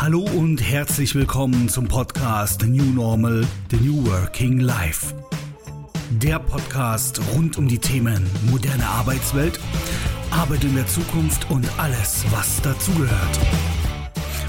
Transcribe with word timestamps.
Hallo 0.00 0.20
und 0.34 0.62
herzlich 0.62 1.14
willkommen 1.14 1.68
zum 1.68 1.86
Podcast 1.86 2.62
The 2.62 2.68
New 2.68 2.94
Normal, 2.94 3.46
The 3.70 3.76
New 3.76 4.06
Working 4.06 4.58
Life. 4.58 5.14
Der 6.22 6.38
Podcast 6.38 7.20
rund 7.34 7.58
um 7.58 7.68
die 7.68 7.76
Themen 7.76 8.26
moderne 8.50 8.86
Arbeitswelt, 8.86 9.60
Arbeit 10.30 10.64
in 10.64 10.74
der 10.74 10.86
Zukunft 10.86 11.50
und 11.50 11.68
alles, 11.76 12.24
was 12.30 12.62
dazugehört. 12.62 13.38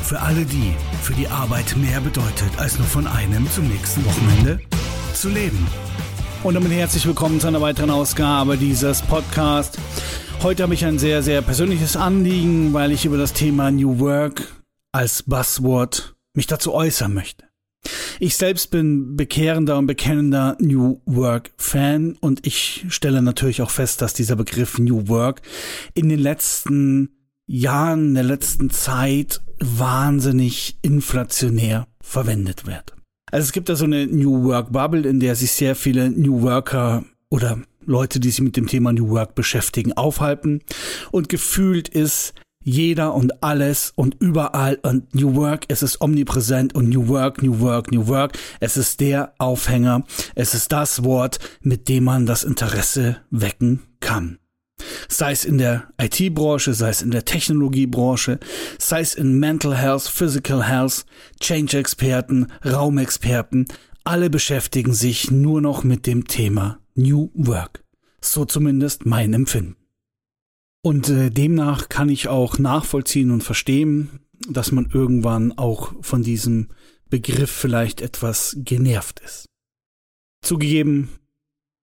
Für 0.01 0.21
alle 0.21 0.45
die, 0.45 0.73
für 1.01 1.15
die 1.15 1.27
Arbeit 1.27 1.75
mehr 1.75 1.99
bedeutet, 1.99 2.57
als 2.57 2.77
nur 2.77 2.87
von 2.87 3.05
einem 3.05 3.45
zum 3.51 3.67
nächsten 3.67 4.05
Wochenende 4.05 4.61
zu 5.13 5.27
leben. 5.27 5.67
Und 6.43 6.53
damit 6.53 6.71
herzlich 6.71 7.05
willkommen 7.05 7.41
zu 7.41 7.47
einer 7.47 7.59
weiteren 7.59 7.91
Ausgabe 7.91 8.55
dieses 8.55 9.01
Podcasts. 9.01 9.77
Heute 10.43 10.63
habe 10.63 10.75
ich 10.75 10.85
ein 10.85 10.97
sehr, 10.97 11.21
sehr 11.21 11.41
persönliches 11.41 11.97
Anliegen, 11.97 12.71
weil 12.71 12.93
ich 12.93 13.03
über 13.03 13.17
das 13.17 13.33
Thema 13.33 13.69
New 13.69 13.99
Work 13.99 14.60
als 14.91 15.23
Buzzword 15.23 16.15
mich 16.33 16.47
dazu 16.47 16.73
äußern 16.73 17.13
möchte. 17.13 17.45
Ich 18.19 18.35
selbst 18.35 18.69
bin 18.69 19.15
bekehrender 19.15 19.77
und 19.77 19.87
bekennender 19.87 20.55
New 20.59 21.01
Work 21.05 21.51
Fan 21.57 22.15
und 22.19 22.45
ich 22.45 22.85
stelle 22.89 23.21
natürlich 23.21 23.61
auch 23.61 23.71
fest, 23.71 24.01
dass 24.01 24.13
dieser 24.13 24.35
Begriff 24.35 24.77
New 24.77 25.07
Work 25.07 25.41
in 25.95 26.09
den 26.09 26.19
letzten 26.19 27.09
Jahren, 27.47 28.09
in 28.09 28.13
der 28.13 28.23
letzten 28.23 28.69
Zeit 28.69 29.41
wahnsinnig 29.59 30.77
inflationär 30.83 31.87
verwendet 32.01 32.67
wird. 32.67 32.95
Also 33.31 33.45
es 33.45 33.51
gibt 33.51 33.69
da 33.69 33.75
so 33.75 33.85
eine 33.85 34.05
New 34.05 34.43
Work 34.43 34.71
Bubble, 34.71 35.07
in 35.07 35.19
der 35.19 35.35
sich 35.35 35.51
sehr 35.51 35.75
viele 35.75 36.11
New 36.11 36.41
Worker 36.41 37.03
oder 37.29 37.59
Leute, 37.83 38.19
die 38.19 38.29
sich 38.29 38.41
mit 38.41 38.57
dem 38.57 38.67
Thema 38.67 38.93
New 38.93 39.09
Work 39.09 39.35
beschäftigen, 39.35 39.93
aufhalten. 39.93 40.61
Und 41.11 41.29
gefühlt 41.29 41.89
ist 41.89 42.33
jeder 42.63 43.13
und 43.13 43.43
alles 43.43 43.93
und 43.95 44.15
überall 44.19 44.79
und 44.83 45.13
New 45.15 45.35
Work, 45.35 45.65
es 45.67 45.81
ist 45.81 46.01
omnipräsent 46.01 46.75
und 46.75 46.89
New 46.89 47.07
Work, 47.07 47.41
New 47.41 47.59
Work, 47.59 47.91
New 47.91 48.07
Work, 48.07 48.37
es 48.59 48.77
ist 48.77 48.99
der 48.99 49.33
Aufhänger, 49.37 50.03
es 50.35 50.53
ist 50.53 50.71
das 50.71 51.03
Wort, 51.03 51.39
mit 51.61 51.89
dem 51.89 52.03
man 52.03 52.25
das 52.25 52.43
Interesse 52.43 53.17
wecken 53.29 53.81
kann. 53.99 54.37
Sei 55.07 55.31
es 55.31 55.45
in 55.45 55.57
der 55.57 55.89
IT-Branche, 56.01 56.73
sei 56.73 56.89
es 56.89 57.01
in 57.01 57.11
der 57.11 57.25
Technologiebranche, 57.25 58.39
sei 58.79 59.01
es 59.01 59.13
in 59.13 59.39
Mental 59.39 59.75
Health, 59.75 60.03
Physical 60.03 60.67
Health, 60.67 61.05
Change-Experten, 61.39 62.47
Raumexperten, 62.65 63.65
alle 64.03 64.29
beschäftigen 64.29 64.93
sich 64.93 65.29
nur 65.29 65.61
noch 65.61 65.83
mit 65.83 66.07
dem 66.07 66.27
Thema 66.27 66.79
New 66.95 67.29
Work. 67.35 67.83
So 68.21 68.45
zumindest 68.45 69.05
mein 69.05 69.33
Empfinden. 69.33 69.80
Und 70.83 71.09
äh, 71.09 71.29
demnach 71.29 71.89
kann 71.89 72.09
ich 72.09 72.27
auch 72.27 72.57
nachvollziehen 72.57 73.31
und 73.31 73.43
verstehen, 73.43 74.21
dass 74.49 74.71
man 74.71 74.89
irgendwann 74.91 75.57
auch 75.57 75.93
von 76.01 76.23
diesem 76.23 76.69
Begriff 77.09 77.51
vielleicht 77.51 78.01
etwas 78.01 78.55
genervt 78.59 79.19
ist. 79.19 79.45
Zugegeben, 80.43 81.09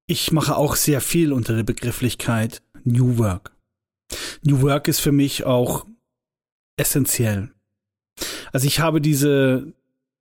ich 0.07 0.33
mache 0.33 0.57
auch 0.57 0.75
sehr 0.75 1.01
viel 1.01 1.33
unter 1.33 1.55
der 1.55 1.63
Begrifflichkeit 1.63 2.63
New 2.83 3.19
Work. 3.19 3.55
New 4.43 4.63
Work 4.63 4.89
ist 4.89 5.01
für 5.01 5.13
mich 5.13 5.45
auch 5.45 5.87
essentiell. 6.77 7.53
Also 8.53 8.67
ich 8.67 8.81
habe 8.81 9.01
diese, 9.01 9.75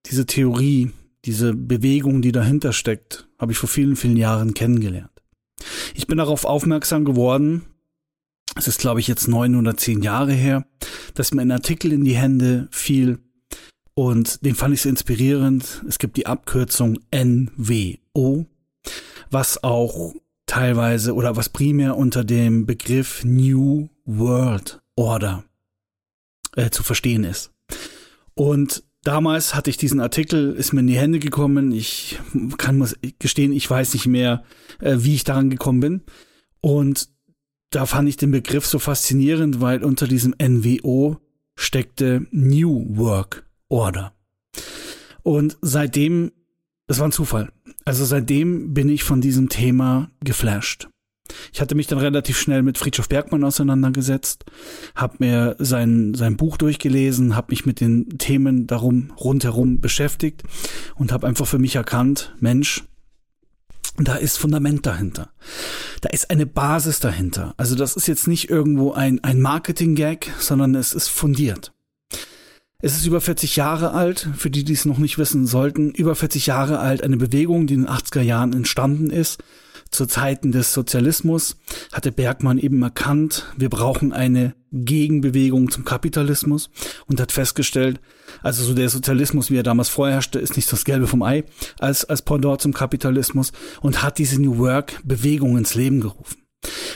diese 0.05 0.25
Theorie, 0.25 0.91
diese 1.25 1.53
Bewegung, 1.53 2.21
die 2.21 2.31
dahinter 2.31 2.73
steckt, 2.73 3.27
habe 3.39 3.53
ich 3.53 3.57
vor 3.57 3.69
vielen, 3.69 3.95
vielen 3.95 4.17
Jahren 4.17 4.53
kennengelernt. 4.53 5.23
Ich 5.95 6.05
bin 6.05 6.17
darauf 6.17 6.45
aufmerksam 6.45 7.05
geworden, 7.05 7.65
es 8.57 8.67
ist, 8.67 8.79
glaube 8.79 8.99
ich, 8.99 9.07
jetzt 9.07 9.27
neun 9.27 9.55
oder 9.55 9.77
zehn 9.77 10.01
Jahre 10.01 10.33
her, 10.33 10.65
dass 11.13 11.33
mir 11.33 11.41
ein 11.41 11.51
Artikel 11.51 11.93
in 11.93 12.03
die 12.03 12.15
Hände 12.15 12.67
fiel 12.71 13.19
und 13.97 14.45
den 14.45 14.53
fand 14.53 14.75
ich 14.75 14.83
so 14.83 14.89
inspirierend. 14.89 15.83
Es 15.87 15.97
gibt 15.97 16.17
die 16.17 16.27
Abkürzung 16.27 16.99
NWO, 17.11 18.45
was 19.31 19.63
auch 19.63 20.13
teilweise 20.45 21.15
oder 21.15 21.35
was 21.35 21.49
primär 21.49 21.97
unter 21.97 22.23
dem 22.23 22.67
Begriff 22.67 23.23
New 23.23 23.89
World 24.05 24.81
Order 24.95 25.45
äh, 26.55 26.69
zu 26.69 26.83
verstehen 26.83 27.23
ist. 27.23 27.51
Und 28.35 28.83
damals 29.03 29.55
hatte 29.55 29.71
ich 29.71 29.77
diesen 29.77 29.99
Artikel, 29.99 30.53
ist 30.53 30.73
mir 30.73 30.81
in 30.81 30.87
die 30.87 30.99
Hände 30.99 31.17
gekommen. 31.17 31.71
Ich 31.71 32.19
kann 32.59 32.77
muss 32.77 32.95
gestehen, 33.17 33.51
ich 33.51 33.67
weiß 33.67 33.95
nicht 33.95 34.05
mehr, 34.05 34.43
äh, 34.79 34.97
wie 34.99 35.15
ich 35.15 35.23
daran 35.23 35.49
gekommen 35.49 35.79
bin. 35.79 36.01
Und 36.61 37.09
da 37.77 37.85
fand 37.85 38.09
ich 38.09 38.17
den 38.17 38.31
Begriff 38.31 38.65
so 38.65 38.79
faszinierend, 38.79 39.61
weil 39.61 39.83
unter 39.83 40.07
diesem 40.07 40.33
NWO 40.41 41.17
steckte 41.55 42.25
New 42.31 42.97
Work 42.97 43.47
Order. 43.69 44.13
Und 45.21 45.59
seitdem, 45.61 46.31
das 46.87 46.97
war 46.97 47.07
ein 47.07 47.11
Zufall, 47.11 47.51
also 47.85 48.03
seitdem 48.03 48.73
bin 48.73 48.89
ich 48.89 49.03
von 49.03 49.21
diesem 49.21 49.49
Thema 49.49 50.09
geflasht. 50.21 50.87
Ich 51.53 51.61
hatte 51.61 51.75
mich 51.75 51.85
dann 51.85 51.99
relativ 51.99 52.39
schnell 52.39 52.63
mit 52.63 52.79
Friedhof 52.79 53.09
Bergmann 53.09 53.43
auseinandergesetzt, 53.43 54.45
habe 54.95 55.17
mir 55.19 55.55
sein, 55.59 56.15
sein 56.15 56.35
Buch 56.35 56.57
durchgelesen, 56.57 57.35
habe 57.35 57.51
mich 57.51 57.67
mit 57.67 57.79
den 57.79 58.17
Themen 58.17 58.65
darum 58.65 59.11
rundherum 59.19 59.81
beschäftigt 59.81 60.41
und 60.95 61.11
habe 61.11 61.27
einfach 61.27 61.45
für 61.45 61.59
mich 61.59 61.75
erkannt, 61.75 62.33
Mensch, 62.39 62.85
da 63.97 64.15
ist 64.15 64.37
Fundament 64.37 64.85
dahinter. 64.85 65.29
Da 66.01 66.09
ist 66.09 66.29
eine 66.29 66.45
Basis 66.45 66.99
dahinter. 66.99 67.53
Also 67.57 67.75
das 67.75 67.95
ist 67.95 68.07
jetzt 68.07 68.27
nicht 68.27 68.49
irgendwo 68.49 68.91
ein, 68.91 69.23
ein 69.23 69.41
Marketing-Gag, 69.41 70.31
sondern 70.39 70.75
es 70.75 70.93
ist 70.93 71.07
fundiert. 71.07 71.73
Es 72.79 72.95
ist 72.95 73.07
über 73.07 73.21
40 73.21 73.55
Jahre 73.55 73.91
alt, 73.91 74.29
für 74.37 74.51
die, 74.51 74.63
die 74.63 74.73
es 74.73 74.85
noch 74.85 74.99
nicht 74.99 75.17
wissen 75.17 75.47
sollten, 75.47 75.89
über 75.91 76.15
40 76.15 76.45
Jahre 76.45 76.77
alt, 76.77 77.03
eine 77.03 77.17
Bewegung, 77.17 77.65
die 77.65 77.73
in 77.73 77.85
den 77.85 77.89
80er 77.89 78.21
Jahren 78.21 78.53
entstanden 78.53 79.09
ist. 79.09 79.43
Zu 79.97 80.05
Zeiten 80.05 80.51
des 80.51 80.73
Sozialismus 80.73 81.57
hatte 81.91 82.11
Bergmann 82.11 82.59
eben 82.59 82.83
erkannt, 82.83 83.47
wir 83.57 83.67
brauchen 83.71 84.13
eine 84.13 84.53
Gegenbewegung 84.71 85.71
zum 85.71 85.85
Kapitalismus 85.85 86.69
und 87.07 87.19
hat 87.19 87.31
festgestellt, 87.31 87.99
also 88.43 88.63
so 88.63 88.75
der 88.75 88.89
Sozialismus, 88.89 89.49
wie 89.49 89.57
er 89.57 89.63
damals 89.63 89.89
vorherrschte, 89.89 90.37
ist 90.37 90.55
nicht 90.55 90.71
das 90.71 90.85
Gelbe 90.85 91.07
vom 91.07 91.23
Ei 91.23 91.45
als, 91.79 92.05
als 92.05 92.21
Pendant 92.21 92.61
zum 92.61 92.73
Kapitalismus 92.73 93.53
und 93.81 94.03
hat 94.03 94.19
diese 94.19 94.39
New 94.39 94.59
Work 94.59 95.01
Bewegung 95.03 95.57
ins 95.57 95.73
Leben 95.73 95.99
gerufen. 95.99 96.46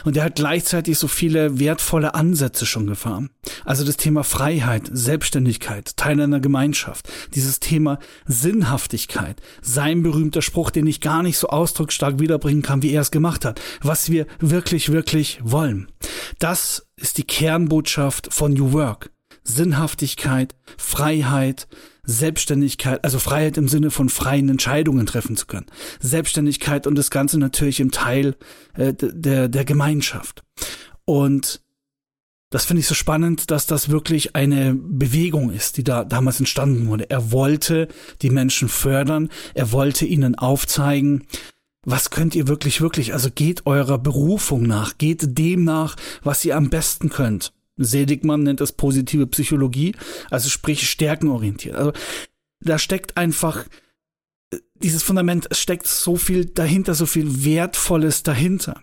Und 0.05 0.17
er 0.17 0.25
hat 0.25 0.35
gleichzeitig 0.35 0.97
so 0.97 1.07
viele 1.07 1.59
wertvolle 1.59 2.13
Ansätze 2.13 2.65
schon 2.65 2.87
gefahren. 2.87 3.29
Also 3.65 3.83
das 3.83 3.97
Thema 3.97 4.23
Freiheit, 4.23 4.89
Selbstständigkeit, 4.91 5.97
Teil 5.97 6.19
einer 6.21 6.39
Gemeinschaft, 6.39 7.07
dieses 7.33 7.59
Thema 7.59 7.99
Sinnhaftigkeit, 8.25 9.41
sein 9.61 10.03
berühmter 10.03 10.41
Spruch, 10.41 10.71
den 10.71 10.87
ich 10.87 11.01
gar 11.01 11.23
nicht 11.23 11.37
so 11.37 11.47
ausdrucksstark 11.47 12.19
wiederbringen 12.19 12.61
kann, 12.61 12.81
wie 12.81 12.91
er 12.91 13.01
es 13.01 13.11
gemacht 13.11 13.45
hat, 13.45 13.61
was 13.81 14.09
wir 14.09 14.25
wirklich, 14.39 14.91
wirklich 14.91 15.39
wollen. 15.43 15.91
Das 16.39 16.87
ist 16.95 17.17
die 17.17 17.23
Kernbotschaft 17.23 18.33
von 18.33 18.53
New 18.53 18.73
Work. 18.73 19.11
Sinnhaftigkeit, 19.43 20.55
Freiheit, 20.77 21.67
Selbstständigkeit, 22.03 23.03
also 23.03 23.19
Freiheit 23.19 23.57
im 23.57 23.67
Sinne 23.67 23.91
von 23.91 24.09
freien 24.09 24.49
Entscheidungen 24.49 25.05
treffen 25.05 25.35
zu 25.35 25.45
können. 25.45 25.67
Selbstständigkeit 25.99 26.87
und 26.87 26.95
das 26.95 27.11
Ganze 27.11 27.37
natürlich 27.37 27.79
im 27.79 27.91
Teil 27.91 28.35
äh, 28.73 28.93
der, 28.93 29.47
der 29.47 29.65
Gemeinschaft. 29.65 30.43
Und 31.05 31.61
das 32.49 32.65
finde 32.65 32.81
ich 32.81 32.87
so 32.87 32.95
spannend, 32.95 33.49
dass 33.49 33.65
das 33.65 33.89
wirklich 33.89 34.35
eine 34.35 34.75
Bewegung 34.75 35.51
ist, 35.51 35.77
die 35.77 35.85
da 35.85 36.03
damals 36.03 36.39
entstanden 36.39 36.87
wurde. 36.87 37.09
Er 37.09 37.31
wollte 37.31 37.87
die 38.21 38.29
Menschen 38.29 38.67
fördern, 38.67 39.29
er 39.53 39.71
wollte 39.71 40.05
ihnen 40.05 40.35
aufzeigen, 40.35 41.25
was 41.83 42.09
könnt 42.09 42.35
ihr 42.35 42.47
wirklich, 42.47 42.81
wirklich, 42.81 43.13
also 43.13 43.29
geht 43.33 43.65
eurer 43.65 43.97
Berufung 43.97 44.63
nach, 44.63 44.97
geht 44.97 45.37
dem 45.37 45.63
nach, 45.63 45.95
was 46.23 46.43
ihr 46.43 46.57
am 46.57 46.69
besten 46.69 47.09
könnt. 47.09 47.53
Seligmann 47.85 48.43
nennt 48.43 48.61
das 48.61 48.71
positive 48.71 49.27
Psychologie, 49.27 49.95
also 50.29 50.49
sprich 50.49 50.89
stärkenorientiert. 50.89 51.75
Also 51.75 51.93
da 52.61 52.77
steckt 52.77 53.17
einfach 53.17 53.65
dieses 54.75 55.03
Fundament, 55.03 55.47
es 55.49 55.59
steckt 55.59 55.87
so 55.87 56.15
viel 56.15 56.45
dahinter, 56.45 56.95
so 56.95 57.05
viel 57.05 57.45
Wertvolles 57.45 58.23
dahinter. 58.23 58.81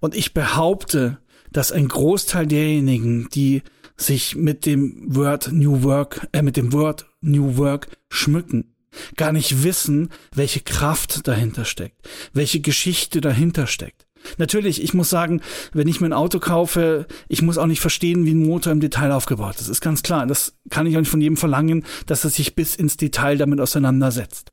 Und 0.00 0.14
ich 0.14 0.34
behaupte, 0.34 1.18
dass 1.50 1.72
ein 1.72 1.88
Großteil 1.88 2.46
derjenigen, 2.46 3.28
die 3.30 3.62
sich 3.96 4.36
mit 4.36 4.66
dem 4.66 5.14
Word 5.14 5.50
New 5.52 5.82
Work, 5.82 6.28
äh, 6.32 6.42
mit 6.42 6.56
dem 6.56 6.72
Word 6.72 7.06
New 7.20 7.56
Work 7.56 7.88
schmücken, 8.10 8.74
gar 9.16 9.32
nicht 9.32 9.62
wissen, 9.62 10.10
welche 10.34 10.60
Kraft 10.60 11.26
dahinter 11.26 11.64
steckt, 11.64 12.08
welche 12.32 12.60
Geschichte 12.60 13.20
dahinter 13.20 13.66
steckt. 13.66 14.06
Natürlich, 14.36 14.82
ich 14.82 14.94
muss 14.94 15.10
sagen, 15.10 15.40
wenn 15.72 15.88
ich 15.88 16.00
mir 16.00 16.06
ein 16.06 16.12
Auto 16.12 16.38
kaufe, 16.38 17.06
ich 17.28 17.42
muss 17.42 17.58
auch 17.58 17.66
nicht 17.66 17.80
verstehen, 17.80 18.26
wie 18.26 18.34
ein 18.34 18.46
Motor 18.46 18.72
im 18.72 18.80
Detail 18.80 19.12
aufgebaut 19.12 19.56
ist. 19.56 19.62
Das 19.62 19.68
ist 19.68 19.80
ganz 19.80 20.02
klar. 20.02 20.26
Das 20.26 20.54
kann 20.70 20.86
ich 20.86 20.96
auch 20.96 21.00
nicht 21.00 21.10
von 21.10 21.20
jedem 21.20 21.36
verlangen, 21.36 21.84
dass 22.06 22.24
er 22.24 22.30
sich 22.30 22.54
bis 22.54 22.76
ins 22.76 22.96
Detail 22.96 23.38
damit 23.38 23.60
auseinandersetzt. 23.60 24.52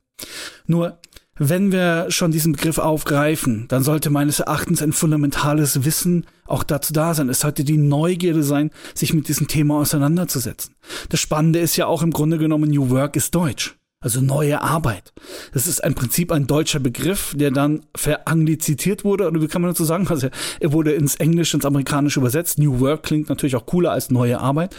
Nur 0.66 0.98
wenn 1.38 1.70
wir 1.70 2.06
schon 2.08 2.30
diesen 2.30 2.52
Begriff 2.52 2.78
aufgreifen, 2.78 3.66
dann 3.68 3.82
sollte 3.82 4.08
meines 4.08 4.40
Erachtens 4.40 4.80
ein 4.80 4.92
fundamentales 4.92 5.84
Wissen 5.84 6.24
auch 6.46 6.62
dazu 6.62 6.94
da 6.94 7.12
sein. 7.12 7.28
Es 7.28 7.40
sollte 7.40 7.62
die 7.62 7.76
Neugierde 7.76 8.42
sein, 8.42 8.70
sich 8.94 9.12
mit 9.12 9.28
diesem 9.28 9.46
Thema 9.46 9.76
auseinanderzusetzen. 9.76 10.74
Das 11.10 11.20
Spannende 11.20 11.58
ist 11.58 11.76
ja 11.76 11.86
auch 11.86 12.02
im 12.02 12.10
Grunde 12.10 12.38
genommen, 12.38 12.70
New 12.70 12.88
Work 12.88 13.16
ist 13.16 13.34
Deutsch. 13.34 13.76
Also 14.00 14.20
neue 14.20 14.60
Arbeit. 14.60 15.12
Das 15.52 15.66
ist 15.66 15.80
im 15.80 15.94
Prinzip 15.94 16.30
ein 16.30 16.46
deutscher 16.46 16.80
Begriff, 16.80 17.34
der 17.34 17.50
dann 17.50 17.86
veranglizitiert 17.96 19.04
wurde, 19.04 19.26
oder 19.26 19.40
wie 19.40 19.48
kann 19.48 19.62
man 19.62 19.70
dazu 19.70 19.84
sagen? 19.84 20.06
Also 20.08 20.28
er 20.60 20.72
wurde 20.72 20.92
ins 20.92 21.16
Englische, 21.16 21.56
ins 21.56 21.64
Amerikanische 21.64 22.20
übersetzt. 22.20 22.58
New 22.58 22.80
Work 22.80 23.04
klingt 23.04 23.28
natürlich 23.28 23.56
auch 23.56 23.66
cooler 23.66 23.92
als 23.92 24.10
neue 24.10 24.38
Arbeit. 24.38 24.76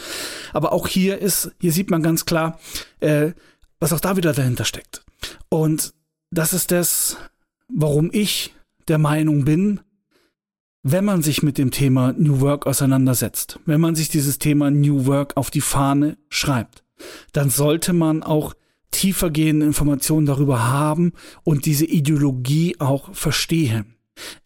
Aber 0.53 0.71
auch 0.71 0.87
hier 0.87 1.19
ist, 1.19 1.51
hier 1.59 1.71
sieht 1.71 1.89
man 1.89 2.03
ganz 2.03 2.25
klar, 2.25 2.59
äh, 2.99 3.31
was 3.79 3.91
auch 3.91 3.99
da 3.99 4.17
wieder 4.17 4.33
dahinter 4.33 4.65
steckt. 4.65 5.03
Und 5.49 5.93
das 6.29 6.53
ist 6.53 6.71
das, 6.71 7.17
warum 7.67 8.09
ich 8.13 8.53
der 8.87 8.97
Meinung 8.97 9.45
bin, 9.45 9.81
wenn 10.83 11.05
man 11.05 11.21
sich 11.21 11.43
mit 11.43 11.57
dem 11.57 11.71
Thema 11.71 12.13
New 12.13 12.39
Work 12.39 12.65
auseinandersetzt, 12.65 13.59
wenn 13.65 13.81
man 13.81 13.95
sich 13.95 14.09
dieses 14.09 14.39
Thema 14.39 14.71
New 14.71 15.05
Work 15.05 15.35
auf 15.35 15.51
die 15.51 15.61
Fahne 15.61 16.17
schreibt, 16.29 16.83
dann 17.33 17.49
sollte 17.49 17.93
man 17.93 18.23
auch 18.23 18.53
tiefergehende 18.91 19.65
Informationen 19.65 20.25
darüber 20.25 20.67
haben 20.67 21.13
und 21.43 21.65
diese 21.65 21.85
Ideologie 21.85 22.75
auch 22.79 23.13
verstehen. 23.13 23.97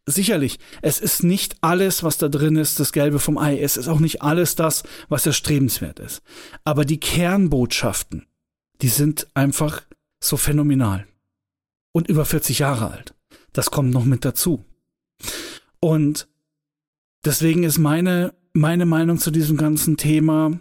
Sicherlich, 0.06 0.60
es 0.82 1.00
ist 1.00 1.24
nicht 1.24 1.56
alles, 1.62 2.04
was 2.04 2.18
da 2.18 2.28
drin 2.28 2.58
ist, 2.58 2.80
das 2.80 2.92
Gelbe 2.92 3.20
vom 3.20 3.38
Ei. 3.38 3.60
Es 3.60 3.78
ist 3.78 3.88
auch 3.88 4.00
nicht 4.00 4.22
alles 4.22 4.56
das, 4.56 4.84
was 5.08 5.26
erstrebenswert 5.26 6.00
ist. 6.00 6.22
Aber 6.64 6.84
die 6.84 7.00
Kernbotschaften, 7.00 8.26
die 8.82 8.90
sind 8.90 9.28
einfach 9.34 9.84
so 10.22 10.38
phänomenal 10.38 11.08
und 11.94 12.10
über 12.10 12.26
40 12.26 12.60
Jahre 12.60 12.92
alt. 12.92 13.16
Das 13.54 13.72
kommt 13.72 13.92
noch 13.92 14.06
mit 14.06 14.26
dazu. 14.26 14.66
Und 15.80 16.28
deswegen 17.26 17.64
ist 17.64 17.78
meine, 17.78 18.34
meine 18.54 18.86
Meinung 18.86 19.18
zu 19.18 19.32
diesem 19.32 19.58
ganzen 19.58 19.98
Thema, 19.98 20.60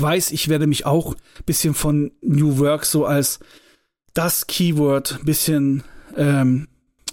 ich 0.00 0.02
weiß, 0.02 0.30
ich 0.30 0.48
werde 0.48 0.66
mich 0.66 0.86
auch 0.86 1.14
bisschen 1.44 1.74
von 1.74 2.10
New 2.22 2.56
Work 2.56 2.86
so 2.86 3.04
als 3.04 3.38
das 4.14 4.46
Keyword 4.46 5.20
bisschen 5.26 5.84
ähm, 6.16 6.68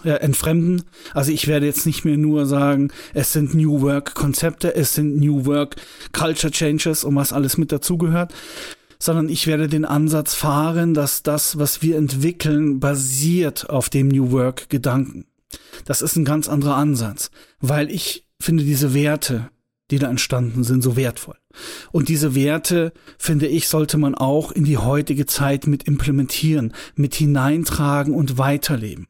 ja, 0.06 0.16
entfremden. 0.16 0.84
Also 1.14 1.34
ich 1.34 1.50
werde 1.50 1.66
jetzt 1.66 1.86
nicht 1.86 2.06
mehr 2.06 2.16
nur 2.16 2.46
sagen, 2.46 2.94
es 3.14 3.34
sind 3.34 3.54
New 3.54 3.82
Work 3.82 4.16
Konzepte, 4.16 4.74
es 4.74 4.96
sind 4.96 5.18
New 5.18 5.46
Work 5.46 5.76
Culture 6.14 6.50
Changes 6.50 7.04
und 7.04 7.18
was 7.18 7.34
alles 7.34 7.58
mit 7.58 7.74
dazugehört, 7.74 8.34
sondern 9.00 9.28
ich 9.28 9.48
werde 9.48 9.68
den 9.68 9.84
Ansatz 9.84 10.34
fahren, 10.34 10.94
dass 10.94 11.24
das, 11.24 11.60
was 11.60 11.82
wir 11.82 11.98
entwickeln, 11.98 12.80
basiert 12.80 13.70
auf 13.70 13.90
dem 13.90 14.08
New 14.08 14.32
Work 14.32 14.70
Gedanken. 14.70 15.26
Das 15.84 16.02
ist 16.02 16.16
ein 16.16 16.24
ganz 16.24 16.48
anderer 16.48 16.76
Ansatz, 16.76 17.32
weil 17.60 17.92
ich 17.92 18.26
finde 18.40 18.64
diese 18.64 18.94
Werte, 18.94 19.50
die 19.92 20.00
da 20.00 20.10
entstanden 20.10 20.64
sind, 20.64 20.82
so 20.82 20.96
wertvoll. 20.96 21.38
Und 21.92 22.10
diese 22.10 22.36
Werte, 22.36 22.94
finde 23.18 23.48
ich, 23.48 23.68
sollte 23.68 23.98
man 23.98 24.16
auch 24.16 24.52
in 24.52 24.66
die 24.66 24.78
heutige 24.78 25.26
Zeit 25.26 25.68
mit 25.68 25.84
implementieren, 25.84 26.74
mit 26.96 27.16
hineintragen 27.16 28.14
und 28.14 28.38
weiterleben. 28.38 29.08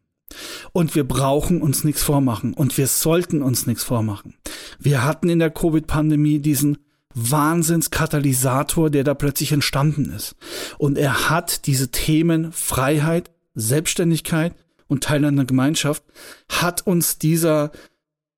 Und 0.73 0.95
wir 0.95 1.05
brauchen 1.05 1.61
uns 1.61 1.83
nichts 1.83 2.03
vormachen 2.03 2.53
und 2.53 2.77
wir 2.77 2.87
sollten 2.87 3.41
uns 3.41 3.65
nichts 3.65 3.83
vormachen. 3.83 4.35
Wir 4.77 5.03
hatten 5.03 5.29
in 5.29 5.39
der 5.39 5.49
Covid-Pandemie 5.49 6.39
diesen 6.39 6.77
Wahnsinnskatalysator, 7.13 8.89
der 8.89 9.03
da 9.03 9.13
plötzlich 9.13 9.51
entstanden 9.51 10.11
ist. 10.15 10.35
Und 10.77 10.97
er 10.97 11.29
hat 11.29 11.65
diese 11.65 11.89
Themen 11.89 12.51
Freiheit, 12.51 13.31
Selbstständigkeit 13.55 14.53
und 14.87 15.03
Teil 15.03 15.25
einer 15.25 15.45
Gemeinschaft, 15.45 16.03
hat 16.49 16.85
uns 16.85 17.17
dieser, 17.17 17.71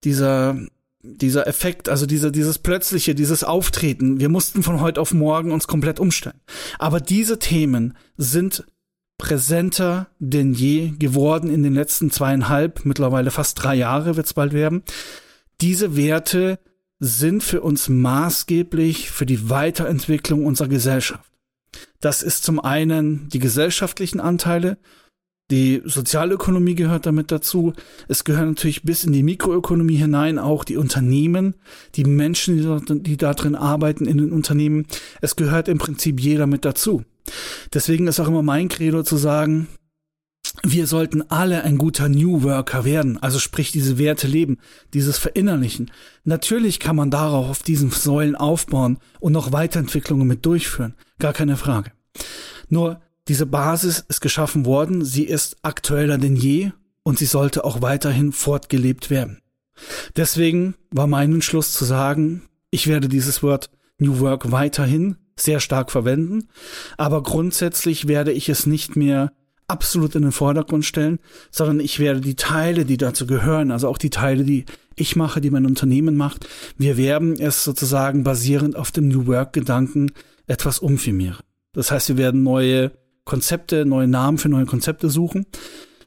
dieser, 0.03 0.57
dieser 1.01 1.47
Effekt, 1.47 1.87
also 1.89 2.05
dieser, 2.05 2.31
dieses 2.31 2.59
plötzliche, 2.59 3.15
dieses 3.15 3.43
Auftreten, 3.43 4.19
wir 4.19 4.29
mussten 4.29 4.63
von 4.63 4.81
heute 4.81 4.99
auf 4.99 5.13
morgen 5.13 5.51
uns 5.51 5.67
komplett 5.67 5.99
umstellen. 5.99 6.39
Aber 6.77 6.99
diese 6.99 7.39
Themen 7.39 7.95
sind 8.17 8.65
präsenter 9.17 10.07
denn 10.19 10.53
je 10.53 10.91
geworden 10.97 11.49
in 11.53 11.61
den 11.61 11.73
letzten 11.73 12.09
zweieinhalb, 12.09 12.85
mittlerweile 12.85 13.31
fast 13.31 13.61
drei 13.61 13.75
Jahre 13.75 14.15
wird 14.15 14.25
es 14.25 14.33
bald 14.33 14.53
werden. 14.53 14.83
Diese 15.61 15.95
Werte 15.95 16.59
sind 16.99 17.43
für 17.43 17.61
uns 17.61 17.89
maßgeblich 17.89 19.11
für 19.11 19.25
die 19.25 19.49
Weiterentwicklung 19.49 20.45
unserer 20.45 20.69
Gesellschaft. 20.69 21.29
Das 21.99 22.23
ist 22.23 22.43
zum 22.43 22.59
einen 22.59 23.29
die 23.29 23.39
gesellschaftlichen 23.39 24.19
Anteile, 24.19 24.77
die 25.51 25.81
Sozialökonomie 25.83 26.75
gehört 26.75 27.05
damit 27.05 27.31
dazu. 27.31 27.73
Es 28.07 28.23
gehört 28.23 28.47
natürlich 28.47 28.83
bis 28.83 29.03
in 29.03 29.13
die 29.13 29.23
Mikroökonomie 29.23 29.95
hinein 29.95 30.37
auch 30.37 30.63
die 30.63 30.77
Unternehmen, 30.77 31.55
die 31.95 32.03
Menschen, 32.03 32.57
die 32.57 32.63
da, 32.63 32.79
die 32.87 33.17
da 33.17 33.33
drin 33.33 33.55
arbeiten 33.55 34.05
in 34.05 34.17
den 34.17 34.31
Unternehmen. 34.31 34.85
Es 35.21 35.35
gehört 35.35 35.67
im 35.67 35.79
Prinzip 35.79 36.19
jeder 36.19 36.45
mit 36.45 36.65
dazu. 36.65 37.03
Deswegen 37.73 38.07
ist 38.07 38.19
auch 38.19 38.27
immer 38.27 38.43
mein 38.43 38.69
Credo 38.69 39.03
zu 39.03 39.17
sagen, 39.17 39.67
wir 40.63 40.87
sollten 40.87 41.29
alle 41.29 41.63
ein 41.63 41.77
guter 41.77 42.09
New 42.09 42.43
Worker 42.43 42.83
werden, 42.83 43.17
also 43.17 43.39
sprich 43.39 43.71
diese 43.71 43.97
Werte 43.97 44.27
leben, 44.27 44.57
dieses 44.93 45.17
Verinnerlichen. 45.17 45.91
Natürlich 46.23 46.79
kann 46.79 46.95
man 46.95 47.11
darauf 47.11 47.49
auf 47.49 47.63
diesen 47.63 47.91
Säulen 47.91 48.35
aufbauen 48.35 48.97
und 49.19 49.31
noch 49.31 49.51
Weiterentwicklungen 49.51 50.27
mit 50.27 50.45
durchführen, 50.45 50.95
gar 51.19 51.33
keine 51.33 51.55
Frage. 51.55 51.91
Nur 52.67 53.01
diese 53.29 53.45
Basis 53.45 54.03
ist 54.07 54.21
geschaffen 54.21 54.65
worden, 54.65 55.05
sie 55.05 55.23
ist 55.23 55.57
aktueller 55.61 56.17
denn 56.17 56.35
je 56.35 56.71
und 57.03 57.19
sie 57.19 57.25
sollte 57.25 57.63
auch 57.63 57.81
weiterhin 57.81 58.31
fortgelebt 58.31 59.09
werden. 59.09 59.39
Deswegen 60.17 60.75
war 60.91 61.07
mein 61.07 61.33
Entschluss 61.33 61.71
zu 61.71 61.85
sagen, 61.85 62.41
ich 62.71 62.87
werde 62.87 63.07
dieses 63.07 63.41
Wort 63.43 63.69
New 63.99 64.19
Work 64.19 64.51
weiterhin 64.51 65.17
sehr 65.37 65.59
stark 65.59 65.91
verwenden, 65.91 66.49
aber 66.97 67.23
grundsätzlich 67.23 68.07
werde 68.07 68.31
ich 68.31 68.49
es 68.49 68.65
nicht 68.65 68.95
mehr 68.95 69.31
absolut 69.67 70.15
in 70.15 70.23
den 70.23 70.31
Vordergrund 70.31 70.83
stellen, 70.83 71.19
sondern 71.51 71.79
ich 71.79 71.99
werde 71.99 72.21
die 72.21 72.35
Teile, 72.35 72.83
die 72.83 72.97
dazu 72.97 73.27
gehören, 73.27 73.71
also 73.71 73.87
auch 73.87 73.99
die 73.99 74.09
Teile, 74.09 74.43
die 74.43 74.65
ich 74.95 75.15
mache, 75.15 75.39
die 75.39 75.51
mein 75.51 75.67
Unternehmen 75.67 76.17
macht, 76.17 76.47
wir 76.77 76.97
werden 76.97 77.39
es 77.39 77.63
sozusagen 77.63 78.23
basierend 78.23 78.75
auf 78.75 78.91
dem 78.91 79.07
New 79.07 79.27
Work 79.27 79.53
Gedanken 79.53 80.11
etwas 80.47 80.79
umfirmieren. 80.79 81.37
Das 81.73 81.91
heißt, 81.91 82.09
wir 82.09 82.17
werden 82.17 82.41
neue 82.41 82.91
Konzepte, 83.29 83.85
neue 83.85 84.07
Namen 84.07 84.37
für 84.37 84.49
neue 84.49 84.65
Konzepte 84.65 85.09
suchen, 85.09 85.45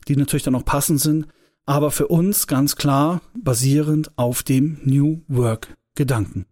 die 0.09 0.17
natürlich 0.17 0.43
dann 0.43 0.55
auch 0.55 0.65
passend 0.65 1.01
sind, 1.01 1.27
aber 1.65 1.91
für 1.91 2.09
uns 2.09 2.47
ganz 2.47 2.77
klar 2.77 3.23
basierend 3.35 4.11
auf 4.17 4.43
dem 4.43 4.81
New 4.85 5.23
Work 5.29 5.77
Gedanken. 5.95 6.47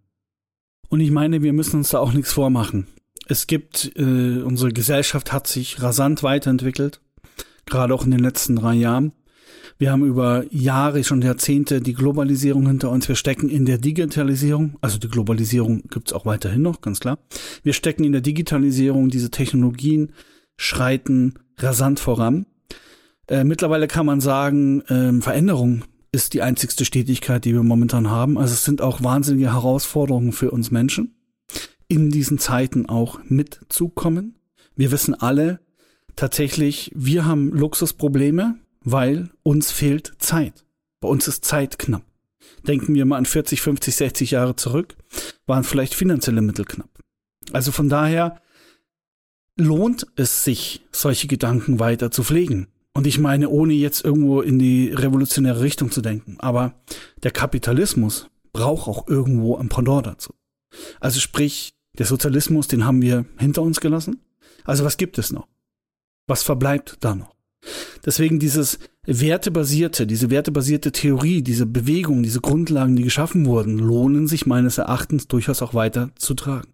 Und 0.89 1.01
ich 1.01 1.11
meine, 1.11 1.43
wir 1.43 1.53
müssen 1.53 1.77
uns 1.77 1.91
da 1.91 1.99
auch 1.99 2.13
nichts 2.13 2.33
vormachen 2.33 2.87
es 3.31 3.47
gibt, 3.47 3.93
äh, 3.97 4.43
unsere 4.43 4.73
Gesellschaft 4.73 5.33
hat 5.33 5.47
sich 5.47 5.83
rasant 5.83 6.23
weiterentwickelt, 6.23 7.01
gerade 7.67 7.95
auch 7.95 8.05
in 8.05 8.11
den 8.11 8.21
letzten 8.21 8.57
drei 8.57 8.75
Jahren. 8.75 9.13
Wir 9.79 9.93
haben 9.93 10.05
über 10.05 10.45
Jahre, 10.51 11.05
schon 11.05 11.23
Jahrzehnte 11.23 11.81
die 11.81 11.95
Globalisierung 11.95 12.67
hinter 12.67 12.91
uns. 12.91 13.09
Wir 13.09 13.15
stecken 13.15 13.49
in 13.49 13.65
der 13.65 13.79
Digitalisierung. 13.79 14.77
Also 14.83 14.99
die 14.99 15.09
Globalisierung 15.09 15.85
gibt's 15.89 16.13
auch 16.13 16.27
weiterhin 16.27 16.61
noch, 16.61 16.83
ganz 16.83 17.01
klar. 17.01 17.19
Wir 17.63 17.73
stecken 17.73 18.05
in 18.05 18.13
der 18.13 18.21
Digitalisierung. 18.21 19.09
Diese 19.09 19.31
Technologien 19.31 20.13
schreiten 20.61 21.35
rasant 21.57 22.01
voran. 22.01 22.45
Äh, 23.29 23.45
mittlerweile 23.45 23.89
kann 23.89 24.05
man 24.05 24.21
sagen, 24.21 24.83
äh, 24.83 25.21
Veränderung 25.23 25.85
ist 26.13 26.35
die 26.35 26.43
einzigste 26.43 26.85
Stetigkeit, 26.85 27.45
die 27.45 27.55
wir 27.55 27.63
momentan 27.63 28.11
haben. 28.11 28.37
Also 28.37 28.53
es 28.53 28.65
sind 28.65 28.83
auch 28.83 29.03
wahnsinnige 29.03 29.53
Herausforderungen 29.55 30.33
für 30.33 30.51
uns 30.51 30.71
Menschen 30.71 31.15
in 31.89 32.11
diesen 32.11 32.39
Zeiten 32.39 32.87
auch 32.87 33.21
mitzukommen. 33.25 34.39
Wir 34.77 34.93
wissen 34.93 35.15
alle, 35.15 35.61
tatsächlich, 36.15 36.93
wir 36.95 37.25
haben 37.25 37.51
Luxusprobleme, 37.51 38.57
weil 38.85 39.31
uns 39.43 39.71
fehlt 39.71 40.13
Zeit. 40.19 40.67
Bei 41.01 41.09
uns 41.09 41.27
ist 41.27 41.45
Zeit 41.45 41.79
knapp. 41.79 42.05
Denken 42.67 42.95
wir 42.95 43.07
mal 43.07 43.17
an 43.17 43.25
40, 43.25 43.63
50, 43.63 43.97
60 43.97 44.31
Jahre 44.33 44.57
zurück, 44.57 44.97
waren 45.47 45.65
vielleicht 45.65 45.95
finanzielle 45.95 46.43
Mittel 46.43 46.67
knapp. 46.67 46.91
Also 47.53 47.73
von 47.73 47.89
daher 47.89 48.41
lohnt 49.61 50.07
es 50.17 50.45
sich, 50.45 50.83
solche 50.93 51.27
Gedanken 51.27 51.79
weiter 51.79 52.11
zu 52.11 52.25
pflegen. 52.25 52.69
Und 52.93 53.07
ich 53.07 53.19
meine, 53.19 53.49
ohne 53.49 53.73
jetzt 53.73 54.05
irgendwo 54.05 54.41
in 54.41 54.59
die 54.59 54.93
revolutionäre 54.93 55.61
Richtung 55.61 55.91
zu 55.91 56.01
denken. 56.01 56.37
Aber 56.41 56.75
der 57.23 57.31
Kapitalismus 57.31 58.29
braucht 58.53 58.89
auch 58.89 59.09
irgendwo 59.09 59.57
ein 59.57 59.69
Pendant 59.69 60.07
dazu. 60.07 60.35
Also 60.99 61.21
sprich, 61.21 61.75
der 61.99 62.07
Sozialismus, 62.07 62.69
den 62.69 62.85
haben 62.85 63.03
wir 63.03 63.27
hinter 63.39 63.63
uns 63.63 63.81
gelassen. 63.81 64.21
Also 64.65 64.85
was 64.85 64.97
gibt 64.97 65.19
es 65.19 65.33
noch? 65.33 65.47
Was 66.27 66.43
verbleibt 66.43 66.99
da 67.01 67.15
noch? 67.15 67.35
Deswegen 68.05 68.39
dieses 68.39 68.79
wertebasierte, 69.05 70.07
diese 70.07 70.31
wertebasierte 70.31 70.93
Theorie, 70.93 71.43
diese 71.43 71.67
Bewegung, 71.67 72.23
diese 72.23 72.41
Grundlagen, 72.41 72.97
die 72.97 73.03
geschaffen 73.03 73.47
wurden, 73.47 73.79
lohnen 73.79 74.27
sich 74.27 74.47
meines 74.47 74.79
Erachtens 74.79 75.29
durchaus 75.29 75.63
auch 75.63 75.75
weiter 75.75 76.11
zu 76.17 76.35
tragen. 76.35 76.73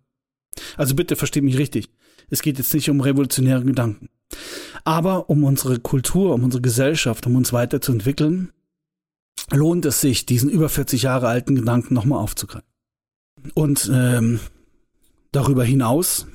Also 0.77 0.95
bitte 0.95 1.17
versteht 1.17 1.45
mich 1.45 1.59
richtig. 1.59 1.91
Es 2.31 2.43
geht 2.43 2.59
jetzt 2.59 2.75
nicht 2.75 2.91
um 2.91 3.01
revolutionäre 3.01 3.65
Gedanken. 3.65 4.09
Aber 4.85 5.31
um 5.31 5.45
unsere 5.45 5.79
Kultur, 5.79 6.35
um 6.35 6.45
unsere 6.45 6.61
Gesellschaft, 6.61 7.27
um 7.27 7.37
uns 7.37 7.53
weiterzuentwickeln, 7.53 8.53
lohnt 9.51 9.85
es 9.87 10.01
sich, 10.01 10.27
diesen 10.27 10.51
über 10.51 10.69
40 10.69 11.03
Jahre 11.03 11.29
alten 11.29 11.55
Gedanken 11.55 11.95
nochmal 11.95 12.21
aufzugreifen. 12.21 12.69
Und 13.55 13.91
ähm, 13.93 14.41
darüber 15.33 15.65
hinaus 15.65 16.27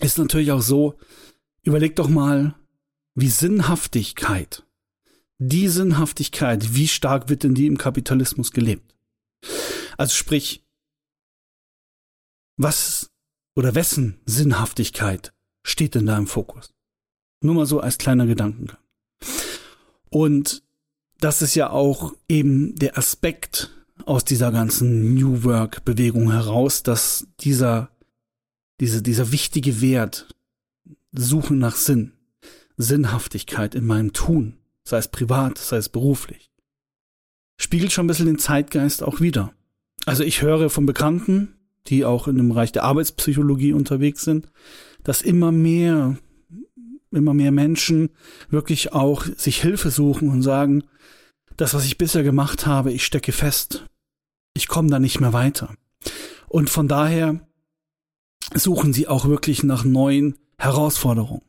ist 0.00 0.18
natürlich 0.18 0.52
auch 0.52 0.62
so, 0.62 0.98
überleg 1.62 1.96
doch 1.96 2.08
mal, 2.08 2.54
wie 3.14 3.28
Sinnhaftigkeit, 3.28 4.64
die 5.38 5.68
Sinnhaftigkeit, 5.68 6.74
wie 6.74 6.88
stark 6.88 7.28
wird 7.28 7.42
denn 7.42 7.54
die 7.54 7.66
im 7.66 7.78
Kapitalismus 7.78 8.52
gelebt? 8.52 8.94
Also 9.96 10.14
sprich, 10.14 10.64
was 12.56 13.07
oder 13.58 13.74
wessen 13.74 14.20
Sinnhaftigkeit 14.24 15.32
steht 15.64 15.96
denn 15.96 16.06
da 16.06 16.16
im 16.16 16.28
Fokus? 16.28 16.72
Nur 17.42 17.56
mal 17.56 17.66
so 17.66 17.80
als 17.80 17.98
kleiner 17.98 18.24
Gedankengang. 18.24 18.78
Und 20.10 20.62
das 21.18 21.42
ist 21.42 21.56
ja 21.56 21.70
auch 21.70 22.14
eben 22.28 22.76
der 22.76 22.96
Aspekt 22.96 23.72
aus 24.04 24.24
dieser 24.24 24.52
ganzen 24.52 25.12
New 25.12 25.42
Work 25.42 25.84
Bewegung 25.84 26.30
heraus, 26.30 26.84
dass 26.84 27.26
dieser, 27.40 27.90
diese, 28.78 29.02
dieser 29.02 29.32
wichtige 29.32 29.80
Wert, 29.80 30.28
Suchen 31.10 31.58
nach 31.58 31.74
Sinn, 31.74 32.12
Sinnhaftigkeit 32.76 33.74
in 33.74 33.86
meinem 33.86 34.12
Tun, 34.12 34.56
sei 34.84 34.98
es 34.98 35.08
privat, 35.08 35.58
sei 35.58 35.78
es 35.78 35.88
beruflich, 35.88 36.52
spiegelt 37.60 37.90
schon 37.90 38.04
ein 38.04 38.08
bisschen 38.08 38.26
den 38.26 38.38
Zeitgeist 38.38 39.02
auch 39.02 39.20
wieder. 39.20 39.52
Also 40.06 40.22
ich 40.22 40.42
höre 40.42 40.70
von 40.70 40.86
Bekannten, 40.86 41.57
die 41.88 42.04
auch 42.04 42.28
in 42.28 42.36
dem 42.36 42.50
Bereich 42.50 42.72
der 42.72 42.84
Arbeitspsychologie 42.84 43.72
unterwegs 43.72 44.22
sind, 44.22 44.50
dass 45.04 45.22
immer 45.22 45.52
mehr, 45.52 46.16
immer 47.10 47.34
mehr 47.34 47.52
Menschen 47.52 48.10
wirklich 48.50 48.92
auch 48.92 49.24
sich 49.24 49.60
Hilfe 49.60 49.90
suchen 49.90 50.28
und 50.28 50.42
sagen, 50.42 50.84
das, 51.56 51.74
was 51.74 51.84
ich 51.84 51.98
bisher 51.98 52.22
gemacht 52.22 52.66
habe, 52.66 52.92
ich 52.92 53.04
stecke 53.04 53.32
fest. 53.32 53.86
Ich 54.54 54.68
komme 54.68 54.90
da 54.90 54.98
nicht 54.98 55.20
mehr 55.20 55.32
weiter. 55.32 55.74
Und 56.48 56.70
von 56.70 56.88
daher 56.88 57.40
suchen 58.54 58.92
sie 58.92 59.08
auch 59.08 59.26
wirklich 59.26 59.62
nach 59.62 59.84
neuen 59.84 60.36
Herausforderungen, 60.58 61.42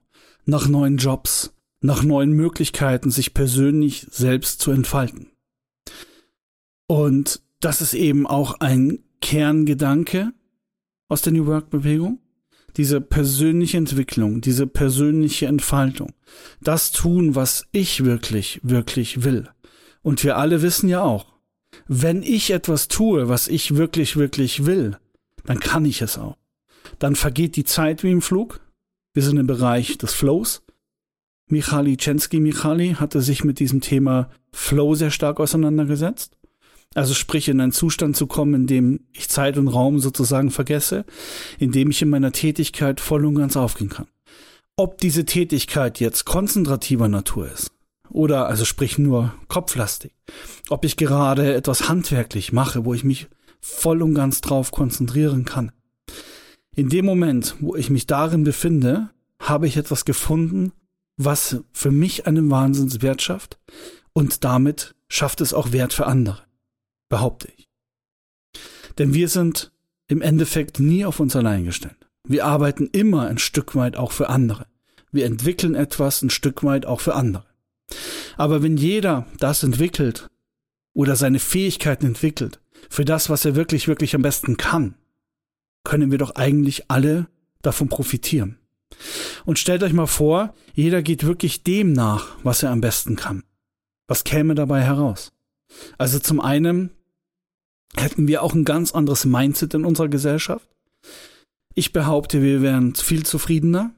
nach 0.45 0.67
neuen 0.67 0.97
Jobs, 0.97 1.53
nach 1.81 2.03
neuen 2.03 2.31
Möglichkeiten, 2.31 3.11
sich 3.11 3.33
persönlich 3.33 4.07
selbst 4.11 4.61
zu 4.61 4.71
entfalten. 4.71 5.31
Und 6.87 7.41
das 7.59 7.81
ist 7.81 7.93
eben 7.93 8.25
auch 8.25 8.59
ein 8.59 9.03
Kerngedanke 9.21 10.33
aus 11.07 11.21
der 11.21 11.33
New 11.33 11.45
Work 11.45 11.69
Bewegung. 11.69 12.19
Diese 12.77 13.01
persönliche 13.01 13.77
Entwicklung, 13.77 14.41
diese 14.41 14.67
persönliche 14.67 15.47
Entfaltung. 15.47 16.13
Das 16.61 16.91
tun, 16.91 17.35
was 17.35 17.67
ich 17.71 18.05
wirklich, 18.05 18.59
wirklich 18.63 19.23
will. 19.23 19.49
Und 20.01 20.23
wir 20.23 20.37
alle 20.37 20.61
wissen 20.61 20.87
ja 20.87 21.01
auch, 21.01 21.25
wenn 21.87 22.23
ich 22.23 22.51
etwas 22.51 22.87
tue, 22.87 23.27
was 23.27 23.47
ich 23.47 23.75
wirklich, 23.75 24.17
wirklich 24.17 24.65
will, 24.65 24.97
dann 25.45 25.59
kann 25.59 25.85
ich 25.85 26.01
es 26.01 26.17
auch. 26.17 26.37
Dann 26.99 27.15
vergeht 27.15 27.55
die 27.55 27.63
Zeit 27.63 28.03
wie 28.03 28.11
im 28.11 28.21
Flug. 28.21 28.61
Wir 29.13 29.23
sind 29.23 29.37
im 29.37 29.47
Bereich 29.47 29.97
des 29.97 30.13
Flows. 30.13 30.63
Michali 31.47 31.97
Chensky 31.97 32.39
Michali 32.39 32.95
hatte 32.99 33.21
sich 33.21 33.43
mit 33.43 33.59
diesem 33.59 33.81
Thema 33.81 34.29
Flow 34.51 34.93
sehr 34.93 35.11
stark 35.11 35.39
auseinandergesetzt. 35.39 36.37
Also 36.95 37.13
sprich 37.13 37.47
in 37.49 37.61
einen 37.61 37.71
Zustand 37.71 38.17
zu 38.17 38.25
kommen, 38.25 38.53
in 38.55 38.67
dem 38.67 38.99
ich 39.13 39.29
Zeit 39.29 39.57
und 39.57 39.67
Raum 39.67 39.99
sozusagen 39.99 40.49
vergesse, 40.49 41.05
in 41.59 41.71
dem 41.71 41.91
ich 41.91 42.01
in 42.01 42.09
meiner 42.09 42.31
Tätigkeit 42.31 42.99
voll 42.99 43.25
und 43.25 43.35
ganz 43.35 43.55
aufgehen 43.55 43.89
kann. 43.89 44.07
Ob 44.75 44.97
diese 44.97 45.25
Tätigkeit 45.25 45.99
jetzt 45.99 46.25
konzentrativer 46.25 47.07
Natur 47.07 47.51
ist 47.51 47.71
oder 48.09 48.47
also 48.47 48.65
sprich 48.65 48.97
nur 48.97 49.33
kopflastig, 49.49 50.13
ob 50.69 50.83
ich 50.83 50.97
gerade 50.97 51.53
etwas 51.53 51.89
handwerklich 51.89 52.53
mache, 52.53 52.85
wo 52.85 52.93
ich 52.93 53.03
mich 53.03 53.27
voll 53.61 54.01
und 54.01 54.15
ganz 54.15 54.41
drauf 54.41 54.71
konzentrieren 54.71 55.45
kann. 55.45 55.71
In 56.75 56.89
dem 56.89 57.05
Moment, 57.05 57.55
wo 57.59 57.75
ich 57.75 57.89
mich 57.89 58.07
darin 58.07 58.43
befinde, 58.43 59.09
habe 59.39 59.67
ich 59.67 59.77
etwas 59.77 60.05
gefunden, 60.05 60.71
was 61.17 61.57
für 61.71 61.91
mich 61.91 62.25
einen 62.25 62.49
Wahnsinnswert 62.49 63.21
schafft 63.21 63.59
und 64.13 64.43
damit 64.43 64.95
schafft 65.07 65.41
es 65.41 65.53
auch 65.53 65.71
Wert 65.71 65.93
für 65.93 66.07
andere 66.07 66.48
behaupte 67.09 67.49
ich. 67.57 67.67
Denn 68.97 69.13
wir 69.13 69.27
sind 69.27 69.71
im 70.07 70.21
Endeffekt 70.21 70.79
nie 70.79 71.05
auf 71.05 71.19
uns 71.19 71.35
allein 71.35 71.65
gestellt. 71.65 72.09
Wir 72.27 72.45
arbeiten 72.45 72.89
immer 72.91 73.27
ein 73.27 73.37
Stück 73.37 73.75
weit 73.75 73.95
auch 73.95 74.11
für 74.11 74.29
andere. 74.29 74.67
Wir 75.11 75.25
entwickeln 75.25 75.75
etwas 75.75 76.21
ein 76.21 76.29
Stück 76.29 76.63
weit 76.63 76.85
auch 76.85 77.01
für 77.01 77.15
andere. 77.15 77.45
Aber 78.37 78.61
wenn 78.61 78.77
jeder 78.77 79.25
das 79.39 79.63
entwickelt 79.63 80.29
oder 80.93 81.15
seine 81.15 81.39
Fähigkeiten 81.39 82.05
entwickelt, 82.05 82.59
für 82.89 83.05
das, 83.05 83.29
was 83.29 83.45
er 83.45 83.55
wirklich, 83.55 83.87
wirklich 83.87 84.15
am 84.15 84.21
besten 84.21 84.57
kann, 84.57 84.95
können 85.83 86.11
wir 86.11 86.17
doch 86.17 86.35
eigentlich 86.35 86.89
alle 86.89 87.27
davon 87.61 87.89
profitieren. 87.89 88.57
Und 89.45 89.59
stellt 89.59 89.83
euch 89.83 89.93
mal 89.93 90.07
vor, 90.07 90.53
jeder 90.73 91.01
geht 91.01 91.25
wirklich 91.25 91.63
dem 91.63 91.93
nach, 91.93 92.37
was 92.43 92.63
er 92.63 92.71
am 92.71 92.81
besten 92.81 93.15
kann. 93.15 93.43
Was 94.07 94.23
käme 94.23 94.55
dabei 94.55 94.81
heraus? 94.81 95.31
Also 95.97 96.19
zum 96.19 96.39
einen 96.39 96.91
hätten 97.95 98.27
wir 98.27 98.43
auch 98.43 98.53
ein 98.53 98.65
ganz 98.65 98.93
anderes 98.93 99.25
Mindset 99.25 99.73
in 99.73 99.85
unserer 99.85 100.09
Gesellschaft. 100.09 100.67
Ich 101.73 101.93
behaupte, 101.93 102.41
wir 102.41 102.61
wären 102.61 102.95
viel 102.95 103.25
zufriedener, 103.25 103.91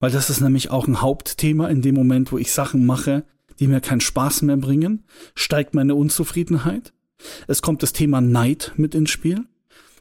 weil 0.00 0.10
das 0.10 0.30
ist 0.30 0.40
nämlich 0.40 0.70
auch 0.70 0.86
ein 0.86 1.00
Hauptthema 1.00 1.68
in 1.68 1.82
dem 1.82 1.94
Moment, 1.94 2.32
wo 2.32 2.38
ich 2.38 2.52
Sachen 2.52 2.86
mache, 2.86 3.24
die 3.58 3.68
mir 3.68 3.80
keinen 3.80 4.00
Spaß 4.00 4.42
mehr 4.42 4.56
bringen, 4.56 5.04
steigt 5.34 5.74
meine 5.74 5.94
Unzufriedenheit. 5.94 6.92
Es 7.46 7.62
kommt 7.62 7.82
das 7.82 7.92
Thema 7.92 8.20
Neid 8.20 8.72
mit 8.76 8.94
ins 8.94 9.10
Spiel. 9.10 9.44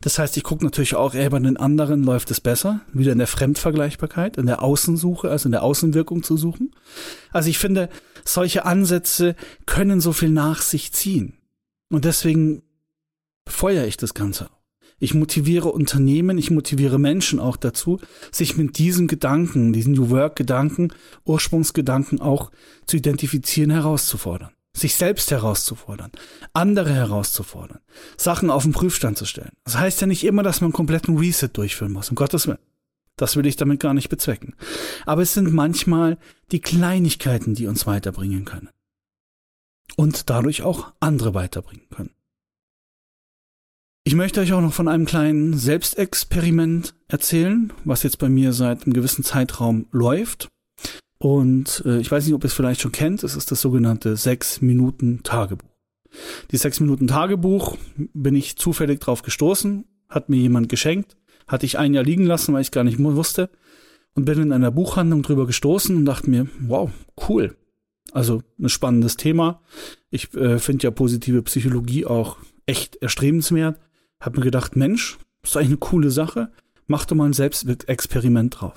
Das 0.01 0.19
heißt, 0.19 0.37
ich 0.37 0.43
gucke 0.43 0.63
natürlich 0.63 0.95
auch, 0.95 1.15
ey, 1.15 1.29
bei 1.29 1.39
den 1.39 1.57
anderen 1.57 2.03
läuft 2.03 2.29
es 2.29 2.41
besser, 2.41 2.81
wieder 2.93 3.11
in 3.11 3.17
der 3.17 3.27
Fremdvergleichbarkeit, 3.27 4.37
in 4.37 4.45
der 4.45 4.61
Außensuche, 4.61 5.29
also 5.29 5.47
in 5.47 5.51
der 5.51 5.63
Außenwirkung 5.63 6.21
zu 6.21 6.37
suchen. 6.37 6.75
Also 7.31 7.49
ich 7.49 7.57
finde, 7.57 7.89
solche 8.23 8.65
Ansätze 8.65 9.35
können 9.65 10.01
so 10.01 10.11
viel 10.11 10.29
nach 10.29 10.61
sich 10.61 10.91
ziehen. 10.91 11.33
Und 11.89 12.05
deswegen 12.05 12.61
befeuere 13.45 13.85
ich 13.85 13.97
das 13.97 14.13
Ganze. 14.13 14.49
Ich 14.97 15.13
motiviere 15.13 15.71
Unternehmen, 15.71 16.37
ich 16.37 16.51
motiviere 16.51 16.99
Menschen 16.99 17.39
auch 17.39 17.57
dazu, 17.57 17.99
sich 18.31 18.55
mit 18.55 18.77
diesen 18.77 19.07
Gedanken, 19.07 19.73
diesen 19.73 19.93
New 19.93 20.09
Work-Gedanken, 20.09 20.93
Ursprungsgedanken 21.25 22.21
auch 22.21 22.51
zu 22.85 22.97
identifizieren, 22.97 23.71
herauszufordern. 23.71 24.51
Sich 24.75 24.95
selbst 24.95 25.31
herauszufordern, 25.31 26.11
andere 26.51 26.93
herauszufordern, 26.93 27.79
Sachen 28.17 28.49
auf 28.49 28.63
den 28.63 28.73
Prüfstand 28.73 29.17
zu 29.17 29.25
stellen. 29.25 29.53
Das 29.63 29.77
heißt 29.77 30.01
ja 30.01 30.07
nicht 30.07 30.25
immer, 30.25 30.43
dass 30.43 30.59
man 30.59 30.67
einen 30.67 30.73
kompletten 30.73 31.17
Reset 31.17 31.47
durchführen 31.53 31.93
muss, 31.93 32.09
um 32.09 32.15
Gottes 32.15 32.45
Willen. 32.45 32.59
Das 33.15 33.37
will 33.37 33.45
ich 33.45 33.55
damit 33.55 33.79
gar 33.79 33.93
nicht 33.93 34.09
bezwecken. 34.09 34.55
Aber 35.05 35.21
es 35.21 35.33
sind 35.33 35.53
manchmal 35.53 36.17
die 36.51 36.59
Kleinigkeiten, 36.59 37.55
die 37.55 37.67
uns 37.67 37.87
weiterbringen 37.87 38.43
können. 38.43 38.69
Und 39.95 40.29
dadurch 40.29 40.63
auch 40.63 40.91
andere 40.99 41.33
weiterbringen 41.33 41.87
können. 41.89 42.14
Ich 44.07 44.13
möchte 44.13 44.39
euch 44.39 44.53
auch 44.53 44.62
noch 44.62 44.71
von 44.71 44.88
einem 44.88 45.05
kleinen 45.05 45.57
Selbstexperiment 45.57 46.93
erzählen, 47.07 47.74
was 47.85 48.03
jetzt 48.03 48.19
bei 48.19 48.29
mir 48.29 48.53
seit 48.53 48.83
einem 48.83 48.93
gewissen 48.93 49.24
Zeitraum 49.24 49.88
läuft. 49.91 50.47
Und 51.17 51.81
äh, 51.88 51.97
ich 51.97 52.12
weiß 52.12 52.24
nicht, 52.24 52.35
ob 52.35 52.43
ihr 52.43 52.50
es 52.50 52.53
vielleicht 52.53 52.81
schon 52.81 52.91
kennt. 52.91 53.24
Es 53.24 53.35
ist 53.35 53.50
das 53.50 53.62
sogenannte 53.62 54.15
sechs 54.15 54.62
Minuten 54.62 55.24
Tagebuch. 55.24 55.67
Die 56.51 56.57
sechs 56.57 56.79
Minuten 56.79 57.07
Tagebuch 57.07 57.77
bin 58.13 58.35
ich 58.35 58.57
zufällig 58.57 59.00
drauf 59.00 59.24
gestoßen, 59.24 59.85
hat 60.07 60.29
mir 60.29 60.38
jemand 60.38 60.69
geschenkt, 60.69 61.17
hatte 61.47 61.65
ich 61.65 61.79
ein 61.79 61.95
Jahr 61.95 62.03
liegen 62.03 62.27
lassen, 62.27 62.53
weil 62.53 62.62
ich 62.62 62.69
gar 62.69 62.83
nicht 62.83 63.00
wusste 63.00 63.50
und 64.13 64.25
bin 64.25 64.39
in 64.39 64.51
einer 64.51 64.69
Buchhandlung 64.69 65.24
drüber 65.24 65.47
gestoßen 65.47 65.95
und 65.97 66.05
dachte 66.05 66.29
mir, 66.29 66.47
wow, 66.59 66.91
cool. 67.27 67.57
Also 68.12 68.43
ein 68.59 68.69
spannendes 68.69 69.17
Thema. 69.17 69.63
Ich 70.12 70.31
äh, 70.35 70.59
finde 70.59 70.83
ja 70.83 70.91
positive 70.91 71.41
Psychologie 71.41 72.05
auch 72.05 72.38
echt 72.67 72.97
erstrebenswert 72.97 73.79
hab 74.22 74.36
mir 74.36 74.43
gedacht, 74.43 74.75
Mensch, 74.75 75.17
ist 75.43 75.55
eigentlich 75.57 75.69
eine 75.69 75.77
coole 75.77 76.12
Sache, 76.12 76.51
mach 76.88 77.05
doch 77.05 77.15
mal 77.15 77.25
ein 77.25 77.34
Selbstexperiment 77.34 78.60
drauf. 78.60 78.74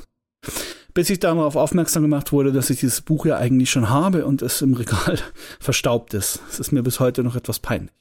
Bis 0.95 1.11
ich 1.11 1.21
darauf 1.21 1.57
aufmerksam 1.57 2.03
gemacht 2.03 2.33
wurde, 2.33 2.53
dass 2.53 2.71
ich 2.71 2.81
dieses 2.81 3.03
Buch 3.03 3.27
ja 3.27 3.37
eigentlich 3.37 3.71
schon 3.71 3.89
habe 3.89 4.27
und 4.27 4.43
es 4.43 4.63
im 4.63 4.75
Regal 4.75 5.19
verstaubt 5.61 6.15
ist. 6.15 6.41
Es 6.51 6.59
ist 6.59 6.73
mir 6.73 6.83
bis 6.83 7.01
heute 7.01 7.23
noch 7.23 7.37
etwas 7.37 7.61
peinlich. 7.61 7.93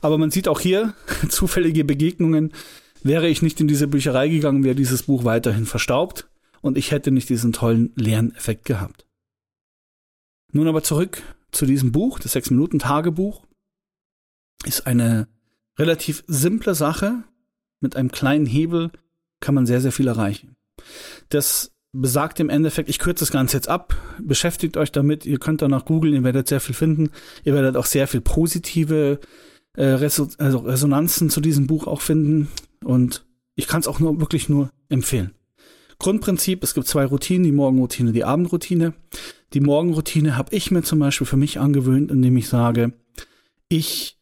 Aber 0.00 0.18
man 0.18 0.30
sieht 0.30 0.48
auch 0.48 0.60
hier 0.60 0.94
zufällige 1.28 1.84
Begegnungen. 1.84 2.52
Wäre 3.02 3.28
ich 3.28 3.42
nicht 3.42 3.60
in 3.60 3.68
diese 3.68 3.88
Bücherei 3.88 4.28
gegangen, 4.28 4.64
wäre 4.64 4.74
dieses 4.74 5.04
Buch 5.04 5.24
weiterhin 5.24 5.66
verstaubt 5.66 6.28
und 6.60 6.78
ich 6.78 6.90
hätte 6.90 7.10
nicht 7.10 7.28
diesen 7.28 7.52
tollen 7.52 7.92
Lerneffekt 7.96 8.64
gehabt. 8.64 9.06
Nun 10.52 10.68
aber 10.68 10.82
zurück 10.82 11.22
zu 11.52 11.66
diesem 11.66 11.92
Buch, 11.92 12.18
das 12.18 12.32
Sechs-Minuten-Tagebuch. 12.32 13.44
Ist 14.64 14.86
eine 14.86 15.28
relativ 15.78 16.24
simple 16.26 16.74
Sache. 16.74 17.24
Mit 17.80 17.96
einem 17.96 18.10
kleinen 18.10 18.46
Hebel 18.46 18.90
kann 19.40 19.54
man 19.54 19.66
sehr, 19.66 19.80
sehr 19.80 19.92
viel 19.92 20.08
erreichen. 20.08 20.56
Das 21.28 21.72
besagt 21.92 22.40
im 22.40 22.50
Endeffekt, 22.50 22.88
ich 22.88 22.98
kürze 22.98 23.22
das 23.22 23.30
Ganze 23.30 23.56
jetzt 23.56 23.68
ab, 23.68 23.96
beschäftigt 24.20 24.76
euch 24.76 24.92
damit, 24.92 25.24
ihr 25.24 25.38
könnt 25.38 25.62
danach 25.62 25.84
googeln, 25.84 26.14
ihr 26.14 26.24
werdet 26.24 26.48
sehr 26.48 26.60
viel 26.60 26.74
finden, 26.74 27.10
ihr 27.44 27.54
werdet 27.54 27.76
auch 27.76 27.86
sehr 27.86 28.06
viel 28.06 28.20
positive 28.20 29.18
äh, 29.74 29.84
Reso 29.84 30.28
also 30.38 30.58
Resonanzen 30.58 31.30
zu 31.30 31.40
diesem 31.40 31.66
Buch 31.66 31.86
auch 31.86 32.00
finden 32.00 32.48
und 32.84 33.24
ich 33.54 33.66
kann 33.66 33.80
es 33.80 33.88
auch 33.88 33.98
nur 33.98 34.20
wirklich 34.20 34.48
nur 34.48 34.70
empfehlen. 34.88 35.32
Grundprinzip, 35.98 36.62
es 36.62 36.74
gibt 36.74 36.86
zwei 36.86 37.06
Routinen, 37.06 37.44
die 37.44 37.52
Morgenroutine, 37.52 38.12
die 38.12 38.24
Abendroutine. 38.24 38.92
Die 39.54 39.60
Morgenroutine 39.60 40.36
habe 40.36 40.54
ich 40.54 40.70
mir 40.70 40.82
zum 40.82 40.98
Beispiel 40.98 41.26
für 41.26 41.38
mich 41.38 41.58
angewöhnt, 41.58 42.10
indem 42.10 42.36
ich 42.36 42.48
sage, 42.48 42.92
ich 43.68 44.15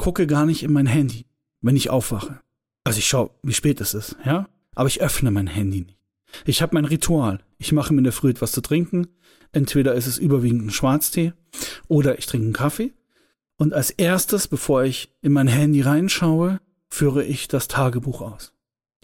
gucke 0.00 0.26
gar 0.26 0.46
nicht 0.46 0.62
in 0.62 0.72
mein 0.72 0.86
Handy, 0.86 1.26
wenn 1.60 1.76
ich 1.76 1.90
aufwache. 1.90 2.40
Also 2.84 2.98
ich 2.98 3.06
schaue, 3.06 3.32
wie 3.42 3.52
spät 3.52 3.82
es 3.82 3.92
ist, 3.92 4.16
ja? 4.24 4.48
Aber 4.74 4.88
ich 4.88 5.02
öffne 5.02 5.30
mein 5.30 5.46
Handy 5.46 5.82
nicht. 5.82 5.98
Ich 6.46 6.62
habe 6.62 6.74
mein 6.74 6.86
Ritual. 6.86 7.44
Ich 7.58 7.72
mache 7.72 7.92
mir 7.92 7.98
in 7.98 8.04
der 8.04 8.14
Früh 8.14 8.30
etwas 8.30 8.52
zu 8.52 8.62
trinken. 8.62 9.08
Entweder 9.52 9.94
ist 9.94 10.06
es 10.06 10.16
überwiegend 10.16 10.64
ein 10.64 10.70
Schwarztee 10.70 11.34
oder 11.86 12.18
ich 12.18 12.24
trinke 12.24 12.46
einen 12.46 12.54
Kaffee. 12.54 12.94
Und 13.58 13.74
als 13.74 13.90
erstes, 13.90 14.48
bevor 14.48 14.84
ich 14.84 15.14
in 15.20 15.32
mein 15.32 15.48
Handy 15.48 15.82
reinschaue, 15.82 16.60
führe 16.88 17.22
ich 17.22 17.46
das 17.48 17.68
Tagebuch 17.68 18.22
aus. 18.22 18.54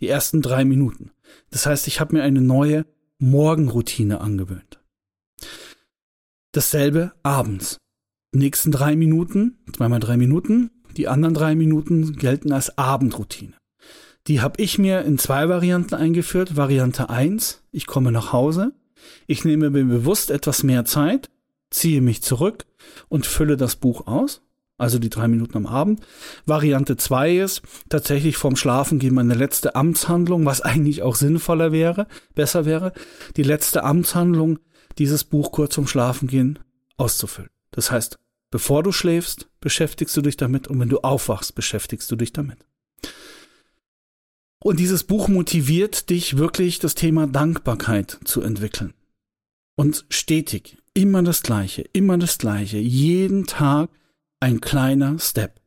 Die 0.01 0.09
ersten 0.09 0.41
drei 0.41 0.65
Minuten. 0.65 1.11
Das 1.51 1.67
heißt, 1.67 1.89
ich 1.89 2.01
habe 2.01 2.17
mir 2.17 2.23
eine 2.23 2.41
neue 2.41 2.87
Morgenroutine 3.19 4.23
angewöhnt. 4.23 4.81
Dasselbe 6.53 7.13
abends. 7.23 7.77
Die 8.33 8.39
nächsten 8.39 8.71
drei 8.73 8.97
Minuten, 8.97 9.59
zweimal 9.75 10.01
drei 10.01 10.17
Minuten, 10.17 10.71
die 10.97 11.09
anderen 11.09 11.35
drei 11.35 11.55
Minuten 11.55 12.17
gelten 12.17 12.53
als 12.53 12.79
Abendroutine. 12.79 13.55
Die 14.27 14.41
habe 14.41 14.61
ich 14.61 14.79
mir 14.79 15.03
in 15.03 15.19
zwei 15.19 15.49
Varianten 15.49 15.95
eingeführt. 15.95 16.57
Variante 16.57 17.11
eins: 17.11 17.63
ich 17.71 17.87
komme 17.87 18.13
nach 18.13 18.33
Hause, 18.33 18.73
ich 19.27 19.45
nehme 19.45 19.71
mir 19.71 19.85
bewusst 19.85 20.31
etwas 20.31 20.63
mehr 20.63 20.85
Zeit, 20.85 21.31
ziehe 21.71 22.01
mich 22.01 22.23
zurück 22.23 22.67
und 23.09 23.27
fülle 23.27 23.57
das 23.57 23.77
Buch 23.77 24.07
aus, 24.07 24.43
also 24.79 24.99
die 24.99 25.11
drei 25.11 25.29
Minuten 25.29 25.57
am 25.57 25.67
Abend. 25.67 26.01
Variante 26.45 26.97
zwei 26.97 27.37
ist 27.37 27.63
tatsächlich 27.89 28.37
vorm 28.37 28.57
Schlafen 28.57 28.99
gehen 28.99 29.15
meine 29.15 29.35
letzte 29.35 29.75
Amtshandlung, 29.75 30.45
was 30.45 30.61
eigentlich 30.61 31.03
auch 31.03 31.15
sinnvoller 31.15 31.73
wäre, 31.73 32.07
besser 32.35 32.65
wäre, 32.65 32.93
die 33.37 33.43
letzte 33.43 33.85
Amtshandlung, 33.85 34.59
dieses 34.99 35.25
Buch 35.25 35.53
kurz 35.53 35.75
zum 35.75 35.87
Schlafen 35.87 36.29
gehen 36.29 36.59
auszufüllen. 36.97 37.51
Das 37.71 37.91
heißt, 37.91 38.19
bevor 38.51 38.83
du 38.83 38.93
schläfst, 38.93 39.49
beschäftigst 39.67 40.17
du 40.17 40.23
dich 40.23 40.37
damit 40.37 40.69
und 40.69 40.79
wenn 40.79 40.89
du 40.89 41.01
aufwachst, 41.01 41.57
beschäftigst 41.57 42.09
du 42.09 42.15
dich 42.15 42.33
damit. 42.33 42.65
Und 44.63 44.79
dieses 44.79 45.03
Buch 45.03 45.27
motiviert 45.27 46.09
dich 46.09 46.37
wirklich, 46.37 46.79
das 46.79 46.95
Thema 46.95 47.27
Dankbarkeit 47.27 48.21
zu 48.23 48.43
entwickeln. 48.43 48.95
Und 49.75 50.07
stetig, 50.09 50.77
immer 50.95 51.25
das 51.25 51.43
Gleiche, 51.43 51.83
immer 51.93 52.17
das 52.17 52.39
Gleiche, 52.39 52.79
jeden 52.79 53.49
Tag 53.49 53.91
ein 54.39 54.61
kleiner 54.61 55.19
Step. 55.19 55.61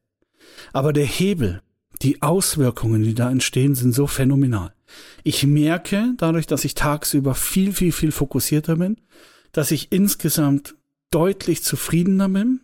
Aber 0.72 0.94
der 0.94 1.06
Hebel, 1.06 1.62
die 2.02 2.22
Auswirkungen, 2.22 3.04
die 3.04 3.16
da 3.16 3.30
entstehen, 3.30 3.76
sind 3.76 3.92
so 3.92 4.08
phänomenal. 4.08 4.74
Ich 5.26 5.46
merke 5.46 6.14
dadurch, 6.16 6.48
dass 6.48 6.64
ich 6.64 6.74
tagsüber 6.74 7.36
viel, 7.36 7.74
viel, 7.74 7.92
viel 7.92 8.14
fokussierter 8.14 8.78
bin, 8.78 8.96
dass 9.52 9.72
ich 9.72 9.92
insgesamt 9.92 10.76
deutlich 11.12 11.66
zufriedener 11.66 12.30
bin 12.30 12.62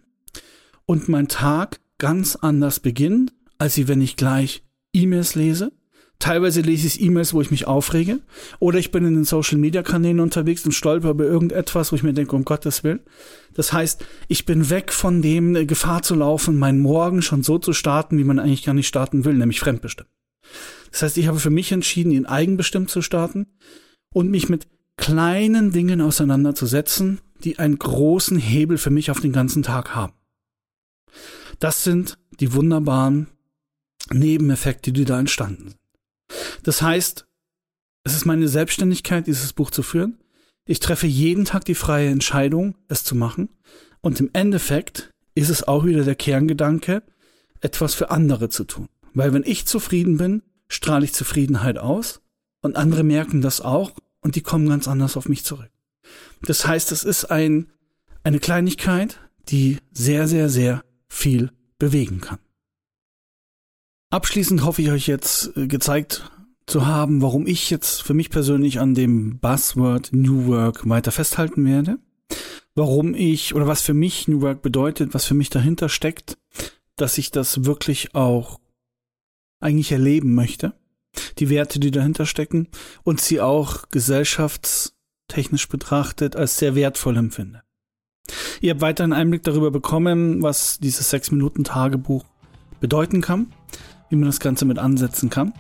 und 0.85 1.09
mein 1.09 1.27
Tag 1.27 1.79
ganz 1.97 2.35
anders 2.35 2.79
beginnt, 2.79 3.33
als 3.57 3.87
wenn 3.87 4.01
ich 4.01 4.15
gleich 4.15 4.63
E-Mails 4.93 5.35
lese, 5.35 5.71
Teilweise 6.19 6.61
lese 6.61 6.87
ich 6.87 7.01
E-Mails, 7.01 7.33
wo 7.33 7.41
ich 7.41 7.51
mich 7.51 7.67
aufrege. 7.67 8.19
Oder 8.59 8.79
ich 8.79 8.91
bin 8.91 9.05
in 9.05 9.15
den 9.15 9.25
Social 9.25 9.57
Media 9.57 9.83
Kanälen 9.83 10.21
unterwegs 10.21 10.65
und 10.65 10.71
stolper 10.71 11.09
über 11.09 11.25
irgendetwas, 11.25 11.91
wo 11.91 11.95
ich 11.95 12.03
mir 12.03 12.13
denke, 12.13 12.35
um 12.35 12.45
Gottes 12.45 12.83
Willen. 12.83 13.01
Das 13.53 13.73
heißt, 13.73 14.03
ich 14.27 14.45
bin 14.45 14.69
weg 14.69 14.93
von 14.93 15.21
dem 15.21 15.55
äh, 15.55 15.65
Gefahr 15.65 16.03
zu 16.03 16.15
laufen, 16.15 16.57
meinen 16.57 16.79
Morgen 16.79 17.21
schon 17.21 17.43
so 17.43 17.59
zu 17.59 17.73
starten, 17.73 18.17
wie 18.17 18.23
man 18.23 18.39
eigentlich 18.39 18.63
gar 18.63 18.73
nicht 18.73 18.87
starten 18.87 19.25
will, 19.25 19.33
nämlich 19.33 19.59
fremdbestimmt. 19.59 20.09
Das 20.91 21.01
heißt, 21.01 21.17
ich 21.17 21.27
habe 21.27 21.39
für 21.39 21.49
mich 21.49 21.71
entschieden, 21.71 22.11
ihn 22.11 22.25
eigenbestimmt 22.25 22.89
zu 22.89 23.01
starten 23.01 23.47
und 24.13 24.31
mich 24.31 24.47
mit 24.47 24.67
kleinen 24.95 25.71
Dingen 25.73 25.99
auseinanderzusetzen, 25.99 27.19
die 27.43 27.59
einen 27.59 27.77
großen 27.77 28.37
Hebel 28.37 28.77
für 28.77 28.89
mich 28.89 29.11
auf 29.11 29.19
den 29.19 29.33
ganzen 29.33 29.63
Tag 29.63 29.93
haben. 29.93 30.13
Das 31.59 31.83
sind 31.83 32.17
die 32.39 32.53
wunderbaren 32.53 33.27
Nebeneffekte, 34.11 34.91
die 34.91 35.05
da 35.05 35.19
entstanden 35.19 35.69
sind. 35.69 35.79
Das 36.63 36.81
heißt, 36.81 37.25
es 38.03 38.15
ist 38.15 38.25
meine 38.25 38.47
Selbstständigkeit, 38.47 39.27
dieses 39.27 39.53
Buch 39.53 39.71
zu 39.71 39.83
führen. 39.83 40.19
Ich 40.65 40.79
treffe 40.79 41.07
jeden 41.07 41.45
Tag 41.45 41.65
die 41.65 41.75
freie 41.75 42.09
Entscheidung, 42.09 42.75
es 42.87 43.03
zu 43.03 43.15
machen. 43.15 43.49
Und 44.01 44.19
im 44.19 44.29
Endeffekt 44.33 45.11
ist 45.33 45.49
es 45.49 45.67
auch 45.67 45.85
wieder 45.85 46.03
der 46.03 46.15
Kerngedanke, 46.15 47.03
etwas 47.61 47.93
für 47.93 48.11
andere 48.11 48.49
zu 48.49 48.63
tun. 48.63 48.87
Weil 49.13 49.33
wenn 49.33 49.43
ich 49.43 49.65
zufrieden 49.65 50.17
bin, 50.17 50.43
strahle 50.67 51.05
ich 51.05 51.13
Zufriedenheit 51.13 51.77
aus 51.77 52.21
und 52.61 52.75
andere 52.75 53.03
merken 53.03 53.41
das 53.41 53.61
auch 53.61 53.91
und 54.21 54.35
die 54.35 54.41
kommen 54.41 54.67
ganz 54.67 54.87
anders 54.87 55.17
auf 55.17 55.29
mich 55.29 55.43
zurück. 55.43 55.69
Das 56.41 56.67
heißt, 56.67 56.91
es 56.91 57.03
ist 57.03 57.25
ein, 57.25 57.71
eine 58.23 58.39
Kleinigkeit, 58.39 59.19
die 59.49 59.77
sehr, 59.91 60.27
sehr, 60.27 60.49
sehr 60.49 60.83
viel 61.15 61.51
bewegen 61.79 62.21
kann. 62.21 62.39
Abschließend 64.11 64.63
hoffe 64.63 64.81
ich 64.81 64.91
euch 64.91 65.07
jetzt 65.07 65.55
äh, 65.57 65.67
gezeigt 65.67 66.31
zu 66.67 66.85
haben, 66.85 67.21
warum 67.21 67.47
ich 67.47 67.69
jetzt 67.69 68.01
für 68.01 68.13
mich 68.13 68.29
persönlich 68.29 68.79
an 68.79 68.95
dem 68.95 69.39
Buzzword 69.39 70.13
New 70.13 70.47
Work 70.47 70.87
weiter 70.87 71.11
festhalten 71.11 71.65
werde. 71.65 71.97
Warum 72.75 73.13
ich 73.13 73.55
oder 73.55 73.67
was 73.67 73.81
für 73.81 73.93
mich 73.93 74.27
New 74.27 74.41
Work 74.41 74.61
bedeutet, 74.61 75.13
was 75.13 75.25
für 75.25 75.35
mich 75.35 75.49
dahinter 75.49 75.89
steckt, 75.89 76.37
dass 76.95 77.17
ich 77.17 77.31
das 77.31 77.65
wirklich 77.65 78.15
auch 78.15 78.59
eigentlich 79.59 79.91
erleben 79.91 80.33
möchte. 80.35 80.73
Die 81.39 81.49
Werte, 81.49 81.79
die 81.79 81.91
dahinter 81.91 82.25
stecken 82.25 82.67
und 83.03 83.21
sie 83.21 83.39
auch 83.39 83.89
gesellschaftstechnisch 83.89 85.69
betrachtet 85.69 86.35
als 86.35 86.57
sehr 86.57 86.75
wertvoll 86.75 87.15
empfinde. 87.17 87.63
Ihr 88.61 88.71
habt 88.71 88.81
weiter 88.81 89.03
einen 89.03 89.13
Einblick 89.13 89.43
darüber 89.43 89.71
bekommen, 89.71 90.41
was 90.41 90.79
dieses 90.79 91.09
sechs 91.09 91.31
Minuten 91.31 91.63
Tagebuch 91.63 92.23
bedeuten 92.79 93.21
kann 93.21 93.47
wie 94.09 94.15
man 94.15 94.25
das 94.27 94.39
Ganze 94.39 94.65
mit 94.65 94.79
ansetzen 94.79 95.29
kann. 95.29 95.53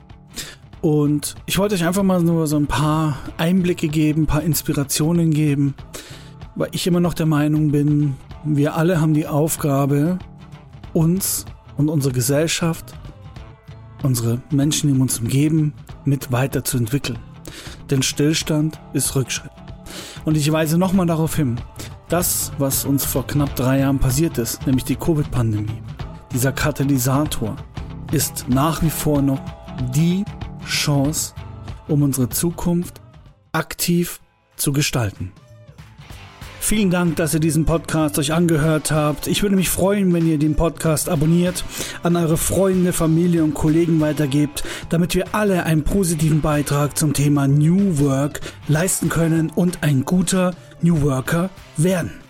Und 0.81 1.35
ich 1.45 1.57
wollte 1.57 1.75
euch 1.75 1.85
einfach 1.85 2.03
mal 2.03 2.21
nur 2.21 2.47
so 2.47 2.57
ein 2.57 2.67
paar 2.67 3.17
Einblicke 3.37 3.87
geben, 3.87 4.23
ein 4.23 4.27
paar 4.27 4.43
Inspirationen 4.43 5.31
geben, 5.31 5.73
weil 6.55 6.69
ich 6.71 6.85
immer 6.85 6.99
noch 6.99 7.13
der 7.13 7.25
Meinung 7.25 7.71
bin, 7.71 8.15
wir 8.43 8.75
alle 8.75 9.01
haben 9.01 9.13
die 9.13 9.25
Aufgabe, 9.25 10.19
uns 10.93 11.45
und 11.77 11.89
unsere 11.89 12.13
Gesellschaft, 12.13 12.93
unsere 14.03 14.41
Menschen, 14.51 14.93
die 14.93 14.99
uns 14.99 15.19
umgeben, 15.19 15.73
mit 16.05 16.31
weiterzuentwickeln. 16.31 17.17
Denn 17.89 18.03
Stillstand 18.03 18.79
ist 18.93 19.15
Rückschritt. 19.15 19.51
Und 20.23 20.37
ich 20.37 20.51
weise 20.51 20.77
nochmal 20.77 21.07
darauf 21.07 21.35
hin, 21.35 21.59
das, 22.09 22.51
was 22.57 22.85
uns 22.85 23.05
vor 23.05 23.25
knapp 23.25 23.55
drei 23.55 23.79
Jahren 23.79 23.99
passiert 23.99 24.37
ist, 24.37 24.65
nämlich 24.65 24.85
die 24.85 24.95
Covid-Pandemie, 24.95 25.81
dieser 26.31 26.51
Katalysator, 26.51 27.55
ist 28.11 28.47
nach 28.47 28.81
wie 28.81 28.89
vor 28.89 29.21
noch 29.21 29.39
die 29.93 30.23
Chance, 30.67 31.33
um 31.87 32.03
unsere 32.03 32.29
Zukunft 32.29 33.01
aktiv 33.51 34.19
zu 34.55 34.71
gestalten. 34.71 35.31
Vielen 36.65 36.89
Dank, 36.89 37.17
dass 37.17 37.35
ihr 37.35 37.39
diesen 37.39 37.65
Podcast 37.65 38.17
euch 38.17 38.33
angehört 38.33 38.89
habt. 38.89 39.27
Ich 39.27 39.43
würde 39.43 39.55
mich 39.55 39.69
freuen, 39.69 40.11
wenn 40.15 40.27
ihr 40.27 40.39
den 40.39 40.55
Podcast 40.55 41.09
abonniert, 41.09 41.63
an 42.01 42.15
eure 42.15 42.37
Freunde, 42.37 42.91
Familie 42.91 43.43
und 43.43 43.53
Kollegen 43.53 44.01
weitergebt, 44.01 44.63
damit 44.89 45.13
wir 45.13 45.35
alle 45.35 45.67
einen 45.67 45.83
positiven 45.83 46.41
Beitrag 46.41 46.97
zum 46.97 47.13
Thema 47.13 47.47
New 47.47 47.99
Work 47.99 48.41
leisten 48.67 49.09
können 49.09 49.51
und 49.53 49.83
ein 49.83 50.05
guter 50.05 50.55
New 50.81 51.03
Worker 51.03 51.51
werden. 51.77 52.24